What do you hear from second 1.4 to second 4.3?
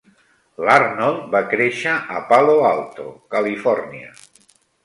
créixer a Palo Alto, California.